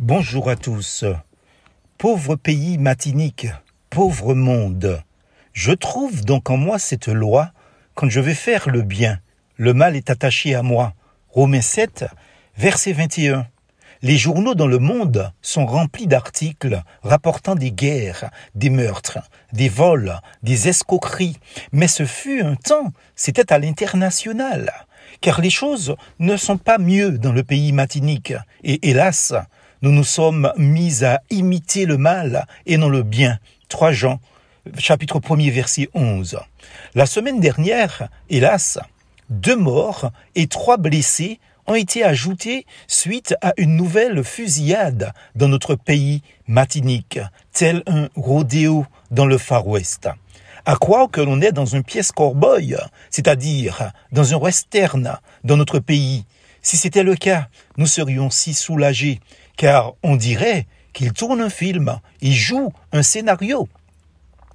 Bonjour 0.00 0.48
à 0.48 0.54
tous. 0.54 1.04
Pauvre 1.98 2.36
pays 2.36 2.78
matinique, 2.78 3.48
pauvre 3.90 4.32
monde. 4.32 5.02
Je 5.52 5.72
trouve 5.72 6.24
donc 6.24 6.50
en 6.50 6.56
moi 6.56 6.78
cette 6.78 7.08
loi, 7.08 7.50
quand 7.94 8.08
je 8.08 8.20
vais 8.20 8.34
faire 8.34 8.68
le 8.68 8.82
bien, 8.82 9.18
le 9.56 9.74
mal 9.74 9.96
est 9.96 10.08
attaché 10.08 10.54
à 10.54 10.62
moi. 10.62 10.94
Romains 11.30 11.62
7, 11.62 12.04
verset 12.56 12.92
21. 12.92 13.48
Les 14.02 14.16
journaux 14.16 14.54
dans 14.54 14.68
le 14.68 14.78
monde 14.78 15.32
sont 15.42 15.66
remplis 15.66 16.06
d'articles 16.06 16.80
rapportant 17.02 17.56
des 17.56 17.72
guerres, 17.72 18.30
des 18.54 18.70
meurtres, 18.70 19.18
des 19.52 19.68
vols, 19.68 20.20
des 20.44 20.68
escroqueries. 20.68 21.38
Mais 21.72 21.88
ce 21.88 22.04
fut 22.04 22.40
un 22.40 22.54
temps, 22.54 22.92
c'était 23.16 23.52
à 23.52 23.58
l'international. 23.58 24.72
Car 25.20 25.40
les 25.40 25.50
choses 25.50 25.96
ne 26.20 26.36
sont 26.36 26.58
pas 26.58 26.78
mieux 26.78 27.18
dans 27.18 27.32
le 27.32 27.42
pays 27.42 27.72
matinique. 27.72 28.34
Et 28.62 28.88
hélas, 28.88 29.34
nous 29.82 29.92
nous 29.92 30.04
sommes 30.04 30.52
mis 30.56 31.04
à 31.04 31.22
imiter 31.30 31.86
le 31.86 31.98
mal 31.98 32.46
et 32.66 32.76
non 32.76 32.88
le 32.88 33.02
bien. 33.02 33.38
3 33.68 33.92
Jean, 33.92 34.20
chapitre 34.78 35.20
1er, 35.20 35.50
verset 35.50 35.88
11. 35.94 36.38
La 36.94 37.06
semaine 37.06 37.40
dernière, 37.40 38.08
hélas, 38.28 38.78
deux 39.30 39.56
morts 39.56 40.10
et 40.34 40.46
trois 40.46 40.78
blessés 40.78 41.38
ont 41.66 41.74
été 41.74 42.02
ajoutés 42.02 42.66
suite 42.86 43.34
à 43.42 43.52
une 43.56 43.76
nouvelle 43.76 44.24
fusillade 44.24 45.12
dans 45.34 45.48
notre 45.48 45.74
pays 45.74 46.22
matinique, 46.46 47.20
tel 47.52 47.82
un 47.86 48.08
rodéo 48.16 48.86
dans 49.10 49.26
le 49.26 49.38
Far 49.38 49.66
West. 49.68 50.08
À 50.64 50.76
croire 50.76 51.10
que 51.10 51.20
l'on 51.20 51.40
est 51.40 51.52
dans 51.52 51.66
une 51.66 51.84
pièce 51.84 52.10
cowboy, 52.10 52.76
c'est-à-dire 53.10 53.92
dans 54.12 54.34
un 54.34 54.38
western 54.38 55.18
dans 55.44 55.56
notre 55.56 55.78
pays. 55.78 56.24
Si 56.62 56.76
c'était 56.76 57.04
le 57.04 57.14
cas, 57.14 57.48
nous 57.76 57.86
serions 57.86 58.30
si 58.30 58.54
soulagés, 58.54 59.20
car 59.58 59.94
on 60.02 60.16
dirait 60.16 60.66
qu'il 60.94 61.12
tourne 61.12 61.42
un 61.42 61.50
film, 61.50 62.00
il 62.22 62.32
joue 62.32 62.72
un 62.92 63.02
scénario. 63.02 63.68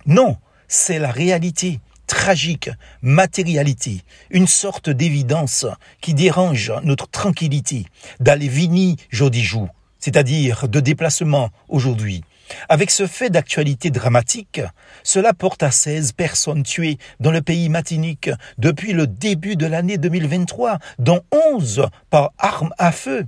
Non, 0.07 0.37
c'est 0.67 0.97
la 0.97 1.11
réalité 1.11 1.79
tragique, 2.07 2.69
matérialité, 3.01 4.03
une 4.31 4.47
sorte 4.47 4.89
d'évidence 4.89 5.65
qui 6.01 6.13
dérange 6.13 6.73
notre 6.83 7.07
tranquillité, 7.07 7.85
d'aller 8.19 8.47
vini 8.47 8.97
jeudi 9.09 9.43
jour, 9.43 9.67
c'est-à-dire 9.99 10.67
de 10.67 10.79
déplacement 10.79 11.49
aujourd'hui. 11.67 12.23
Avec 12.69 12.91
ce 12.91 13.07
fait 13.07 13.29
d'actualité 13.29 13.89
dramatique, 13.89 14.61
cela 15.03 15.33
porte 15.33 15.63
à 15.63 15.71
16 15.71 16.13
personnes 16.13 16.63
tuées 16.63 16.97
dans 17.19 17.31
le 17.31 17.41
pays 17.41 17.69
matinique 17.69 18.29
depuis 18.57 18.93
le 18.93 19.07
début 19.07 19.55
de 19.55 19.65
l'année 19.65 19.97
2023, 19.97 20.77
dont 20.99 21.21
11 21.53 21.87
par 22.09 22.31
arme 22.37 22.73
à 22.77 22.91
feu. 22.91 23.25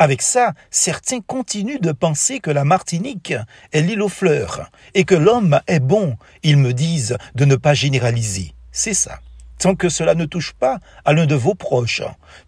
Avec 0.00 0.22
ça, 0.22 0.54
certains 0.70 1.20
continuent 1.20 1.78
de 1.78 1.92
penser 1.92 2.40
que 2.40 2.50
la 2.50 2.64
Martinique 2.64 3.34
est 3.70 3.82
l'île 3.82 4.00
aux 4.00 4.08
fleurs 4.08 4.70
et 4.94 5.04
que 5.04 5.14
l'homme 5.14 5.60
est 5.66 5.78
bon. 5.78 6.16
Ils 6.42 6.56
me 6.56 6.72
disent 6.72 7.18
de 7.34 7.44
ne 7.44 7.54
pas 7.54 7.74
généraliser. 7.74 8.54
C'est 8.72 8.94
ça. 8.94 9.20
Tant 9.58 9.74
que 9.74 9.90
cela 9.90 10.14
ne 10.14 10.24
touche 10.24 10.54
pas 10.54 10.78
à 11.04 11.12
l'un 11.12 11.26
de 11.26 11.34
vos 11.34 11.54
proches, 11.54 12.00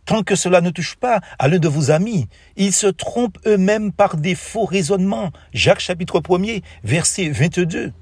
tant 0.06 0.22
que 0.22 0.34
cela 0.34 0.62
ne 0.62 0.70
touche 0.70 0.96
pas 0.96 1.20
à 1.38 1.46
l'un 1.46 1.58
de 1.58 1.68
vos 1.68 1.90
amis, 1.90 2.26
ils 2.56 2.72
se 2.72 2.86
trompent 2.86 3.36
eux-mêmes 3.44 3.92
par 3.92 4.16
des 4.16 4.34
faux 4.34 4.64
raisonnements. 4.64 5.30
Jacques 5.52 5.80
chapitre 5.80 6.22
1 6.26 6.60
verset 6.84 7.28
22. 7.28 7.92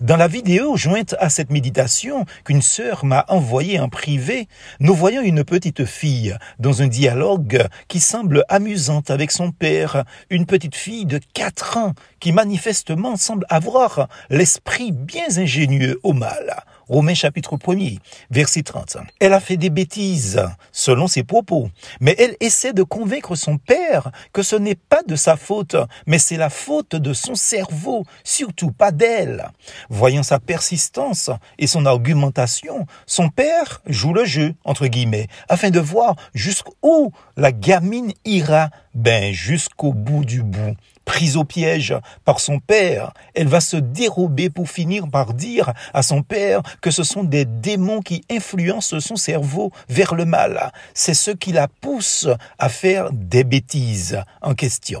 Dans 0.00 0.16
la 0.16 0.28
vidéo 0.28 0.76
jointe 0.76 1.14
à 1.18 1.28
cette 1.28 1.50
méditation 1.50 2.24
qu'une 2.44 2.62
sœur 2.62 3.04
m'a 3.04 3.24
envoyée 3.28 3.80
en 3.80 3.88
privé, 3.88 4.48
nous 4.80 4.94
voyons 4.94 5.22
une 5.22 5.44
petite 5.44 5.84
fille 5.84 6.36
dans 6.58 6.82
un 6.82 6.86
dialogue 6.86 7.66
qui 7.88 8.00
semble 8.00 8.44
amusante 8.48 9.10
avec 9.10 9.30
son 9.30 9.50
père, 9.50 10.04
une 10.30 10.46
petite 10.46 10.76
fille 10.76 11.06
de 11.06 11.20
quatre 11.32 11.76
ans 11.76 11.94
qui 12.20 12.32
manifestement 12.32 13.16
semble 13.16 13.46
avoir 13.48 14.08
l'esprit 14.30 14.92
bien 14.92 15.26
ingénieux 15.36 15.98
au 16.02 16.12
mal. 16.12 16.64
Romains 16.88 17.14
chapitre 17.14 17.56
1 17.66 17.96
verset 18.30 18.62
30. 18.62 18.98
Elle 19.20 19.32
a 19.32 19.40
fait 19.40 19.56
des 19.56 19.70
bêtises, 19.70 20.42
selon 20.72 21.06
ses 21.06 21.24
propos, 21.24 21.70
mais 22.00 22.14
elle 22.18 22.36
essaie 22.40 22.72
de 22.72 22.82
convaincre 22.82 23.36
son 23.36 23.56
père 23.56 24.10
que 24.32 24.42
ce 24.42 24.56
n'est 24.56 24.74
pas 24.74 25.02
de 25.02 25.16
sa 25.16 25.36
faute, 25.36 25.76
mais 26.06 26.18
c'est 26.18 26.36
la 26.36 26.50
faute 26.50 26.94
de 26.96 27.12
son 27.12 27.34
cerveau, 27.34 28.04
surtout 28.22 28.70
pas 28.70 28.92
d'elle. 28.92 29.48
Voyant 29.88 30.22
sa 30.22 30.38
persistance 30.38 31.30
et 31.58 31.66
son 31.66 31.86
argumentation, 31.86 32.86
son 33.06 33.30
père 33.30 33.82
joue 33.86 34.12
le 34.12 34.24
jeu, 34.24 34.54
entre 34.64 34.86
guillemets, 34.86 35.28
afin 35.48 35.70
de 35.70 35.80
voir 35.80 36.16
jusqu'où 36.34 37.12
la 37.36 37.52
gamine 37.52 38.12
ira, 38.24 38.70
ben 38.94 39.32
jusqu'au 39.32 39.92
bout 39.92 40.24
du 40.24 40.42
bout. 40.42 40.76
Prise 41.04 41.36
au 41.36 41.44
piège 41.44 41.94
par 42.24 42.40
son 42.40 42.60
père, 42.60 43.12
elle 43.34 43.48
va 43.48 43.60
se 43.60 43.76
dérober 43.76 44.50
pour 44.50 44.70
finir 44.70 45.08
par 45.08 45.34
dire 45.34 45.72
à 45.92 46.02
son 46.02 46.22
père 46.22 46.62
que 46.80 46.90
ce 46.90 47.02
sont 47.02 47.24
des 47.24 47.44
démons 47.44 48.00
qui 48.00 48.24
influencent 48.30 49.00
son 49.00 49.16
cerveau 49.16 49.70
vers 49.88 50.14
le 50.14 50.24
mal. 50.24 50.72
C'est 50.94 51.14
ce 51.14 51.30
qui 51.30 51.52
la 51.52 51.68
pousse 51.68 52.28
à 52.58 52.68
faire 52.68 53.10
des 53.12 53.44
bêtises 53.44 54.22
en 54.40 54.54
question. 54.54 55.00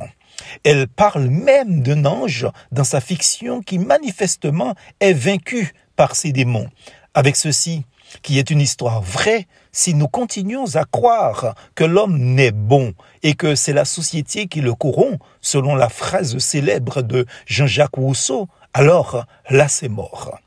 Elle 0.62 0.88
parle 0.88 1.28
même 1.28 1.82
d'un 1.82 2.04
ange 2.04 2.46
dans 2.72 2.84
sa 2.84 3.00
fiction 3.00 3.62
qui 3.62 3.78
manifestement 3.78 4.74
est 5.00 5.12
vaincu 5.12 5.72
par 5.96 6.16
ces 6.16 6.32
démons. 6.32 6.68
Avec 7.14 7.36
ceci, 7.36 7.84
qui 8.22 8.38
est 8.38 8.50
une 8.50 8.60
histoire 8.60 9.00
vraie, 9.00 9.46
si 9.70 9.94
nous 9.94 10.08
continuons 10.08 10.76
à 10.76 10.84
croire 10.84 11.54
que 11.74 11.84
l'homme 11.84 12.18
n'est 12.18 12.50
bon 12.52 12.92
et 13.22 13.34
que 13.34 13.54
c'est 13.54 13.72
la 13.72 13.84
société 13.84 14.46
qui 14.46 14.60
le 14.60 14.74
corrompt, 14.74 15.20
selon 15.40 15.74
la 15.74 15.88
phrase 15.88 16.36
célèbre 16.38 17.02
de 17.02 17.26
Jean-Jacques 17.46 17.96
Rousseau, 17.96 18.48
alors 18.72 19.26
là 19.48 19.68
c'est 19.68 19.88
mort. 19.88 20.38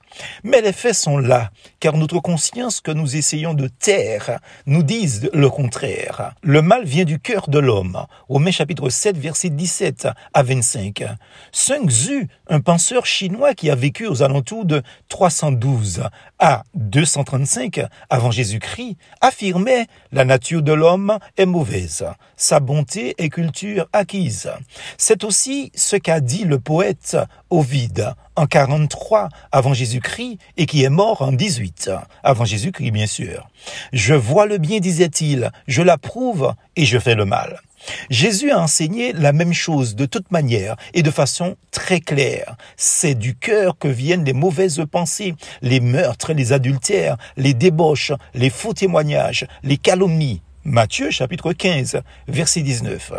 Mais 0.43 0.61
les 0.61 0.73
faits 0.73 0.95
sont 0.95 1.17
là, 1.17 1.51
car 1.79 1.97
notre 1.97 2.19
conscience 2.19 2.81
que 2.81 2.91
nous 2.91 3.15
essayons 3.15 3.53
de 3.53 3.67
taire 3.67 4.39
nous 4.65 4.83
disent 4.83 5.29
le 5.33 5.49
contraire. 5.49 6.33
Le 6.41 6.61
mal 6.61 6.85
vient 6.85 7.05
du 7.05 7.19
cœur 7.19 7.49
de 7.49 7.59
l'homme. 7.59 8.05
Romains 8.29 8.51
chapitre 8.51 8.89
7, 8.89 9.17
verset 9.17 9.49
17 9.49 10.07
à 10.33 10.43
25. 10.43 11.03
Sun 11.51 11.89
Tzu, 11.89 12.27
un 12.47 12.59
penseur 12.59 13.05
chinois 13.05 13.53
qui 13.53 13.69
a 13.69 13.75
vécu 13.75 14.07
aux 14.07 14.23
alentours 14.23 14.65
de 14.65 14.81
312 15.09 16.03
à 16.39 16.63
235 16.75 17.81
avant 18.09 18.31
Jésus-Christ, 18.31 18.97
affirmait 19.21 19.87
la 20.11 20.25
nature 20.25 20.61
de 20.61 20.73
l'homme 20.73 21.17
est 21.37 21.45
mauvaise, 21.45 22.05
sa 22.35 22.59
bonté 22.59 23.15
est 23.17 23.29
culture 23.29 23.87
acquise. 23.93 24.49
C'est 24.97 25.23
aussi 25.23 25.71
ce 25.75 25.95
qu'a 25.95 26.19
dit 26.19 26.43
le 26.43 26.59
poète 26.59 27.17
Ovide 27.49 28.13
en 28.37 28.45
43 28.45 29.29
avant 29.51 29.73
Jésus-Christ 29.73 30.37
et 30.55 30.65
qui 30.65 30.83
est 30.83 30.89
mort 30.89 31.21
en 31.21 31.31
18 31.31 31.91
avant 32.23 32.45
Jésus-Christ, 32.45 32.91
bien 32.91 33.07
sûr. 33.07 33.49
Je 33.91 34.13
vois 34.13 34.45
le 34.45 34.57
bien, 34.57 34.79
disait-il, 34.79 35.51
je 35.67 35.81
l'approuve 35.81 36.53
et 36.75 36.85
je 36.85 36.99
fais 36.99 37.15
le 37.15 37.25
mal. 37.25 37.59
Jésus 38.09 38.51
a 38.51 38.59
enseigné 38.59 39.13
la 39.13 39.33
même 39.33 39.53
chose 39.53 39.95
de 39.95 40.05
toute 40.05 40.31
manière 40.31 40.75
et 40.93 41.03
de 41.03 41.11
façon 41.11 41.55
très 41.71 41.99
claire. 41.99 42.55
C'est 42.75 43.15
du 43.15 43.35
cœur 43.35 43.77
que 43.77 43.87
viennent 43.87 44.25
les 44.25 44.33
mauvaises 44.33 44.83
pensées, 44.89 45.35
les 45.61 45.79
meurtres, 45.79 46.33
les 46.33 46.53
adultères, 46.53 47.17
les 47.37 47.53
débauches, 47.53 48.11
les 48.33 48.49
faux 48.49 48.73
témoignages, 48.73 49.47
les 49.63 49.77
calomnies, 49.77 50.41
Matthieu 50.69 51.11
chapitre 51.11 51.53
15, 51.53 52.01
verset 52.27 52.59
19. 52.59 53.13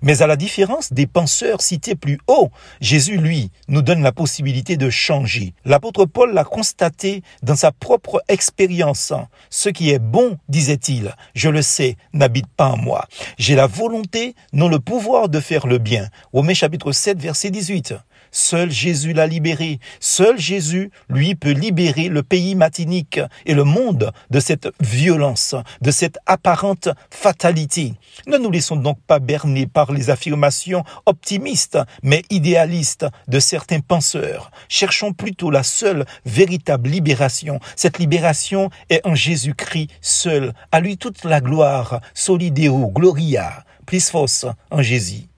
Mais 0.00 0.22
à 0.22 0.26
la 0.26 0.36
différence 0.36 0.90
des 0.90 1.06
penseurs 1.06 1.60
cités 1.60 1.96
plus 1.96 2.18
haut, 2.28 2.50
Jésus, 2.80 3.18
lui, 3.18 3.50
nous 3.68 3.82
donne 3.82 4.02
la 4.02 4.10
possibilité 4.10 4.78
de 4.78 4.88
changer. 4.88 5.52
L'apôtre 5.66 6.06
Paul 6.06 6.32
l'a 6.32 6.44
constaté 6.44 7.22
dans 7.42 7.56
sa 7.56 7.72
propre 7.72 8.22
expérience. 8.28 9.12
Ce 9.50 9.68
qui 9.68 9.90
est 9.90 9.98
bon, 9.98 10.38
disait-il, 10.48 11.14
je 11.34 11.50
le 11.50 11.60
sais, 11.60 11.98
n'habite 12.14 12.46
pas 12.46 12.68
en 12.68 12.78
moi. 12.78 13.06
J'ai 13.36 13.54
la 13.54 13.66
volonté, 13.66 14.34
non 14.54 14.70
le 14.70 14.78
pouvoir 14.78 15.28
de 15.28 15.40
faire 15.40 15.66
le 15.66 15.76
bien. 15.76 16.08
Romains 16.32 16.54
chapitre 16.54 16.90
7, 16.90 17.20
verset 17.20 17.50
18. 17.50 17.96
Seul 18.36 18.68
Jésus 18.68 19.12
l'a 19.12 19.28
libéré. 19.28 19.78
Seul 20.00 20.36
Jésus, 20.40 20.90
lui, 21.08 21.36
peut 21.36 21.52
libérer 21.52 22.08
le 22.08 22.24
pays 22.24 22.56
matinique 22.56 23.20
et 23.46 23.54
le 23.54 23.62
monde 23.62 24.10
de 24.30 24.40
cette 24.40 24.68
violence, 24.80 25.54
de 25.80 25.92
cette 25.92 26.18
apparente 26.26 26.88
fatalité. 27.10 27.94
Ne 28.26 28.36
nous 28.36 28.50
laissons 28.50 28.74
donc 28.74 28.98
pas 29.06 29.20
berner 29.20 29.68
par 29.68 29.92
les 29.92 30.10
affirmations 30.10 30.82
optimistes, 31.06 31.78
mais 32.02 32.24
idéalistes 32.28 33.06
de 33.28 33.38
certains 33.38 33.78
penseurs. 33.78 34.50
Cherchons 34.68 35.12
plutôt 35.12 35.52
la 35.52 35.62
seule 35.62 36.04
véritable 36.26 36.90
libération. 36.90 37.60
Cette 37.76 38.00
libération 38.00 38.68
est 38.90 39.06
en 39.06 39.14
Jésus-Christ 39.14 39.90
seul. 40.00 40.54
À 40.72 40.80
lui 40.80 40.98
toute 40.98 41.22
la 41.22 41.40
gloire. 41.40 42.00
Solideo, 42.14 42.88
Gloria. 42.88 43.64
Plus 43.86 44.10
force 44.10 44.44
en 44.72 44.82
Jésus. 44.82 45.28